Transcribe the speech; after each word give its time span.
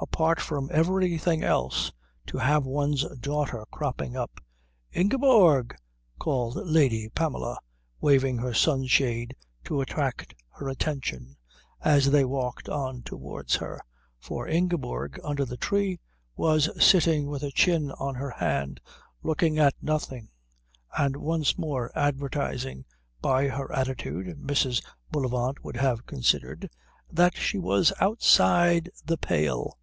Apart 0.00 0.38
from 0.38 0.68
everything 0.70 1.42
else, 1.42 1.90
to 2.26 2.36
have 2.36 2.66
one's 2.66 3.04
daughter 3.20 3.64
cropping 3.70 4.18
up.... 4.18 4.38
"Ingeborg!" 4.92 5.74
called 6.20 6.56
Lady 6.56 7.08
Pamela, 7.08 7.58
waving 8.02 8.36
her 8.36 8.52
sunshade 8.52 9.34
to 9.64 9.80
attract 9.80 10.34
her 10.50 10.68
attention 10.68 11.36
as 11.80 12.10
they 12.10 12.22
walked 12.24 12.68
on 12.68 13.00
towards 13.02 13.56
her, 13.56 13.80
for 14.20 14.46
Ingeborg, 14.46 15.18
under 15.24 15.46
the 15.46 15.56
tree, 15.56 16.00
was 16.36 16.68
sitting 16.84 17.26
with 17.30 17.40
her 17.40 17.50
chin 17.50 17.90
on 17.92 18.14
her 18.16 18.30
hand 18.30 18.82
looking 19.22 19.58
at 19.58 19.72
nothing 19.82 20.28
and 20.98 21.16
once 21.16 21.56
more 21.56 21.90
advertising 21.98 22.84
by 23.22 23.48
her 23.48 23.72
attitude, 23.72 24.36
Mrs. 24.38 24.84
Bullivant 25.10 25.64
would 25.64 25.78
have 25.78 26.04
considered, 26.04 26.68
that 27.10 27.38
she 27.38 27.58
was 27.58 27.90
outside 28.02 28.90
the 29.02 29.16
pale. 29.16 29.78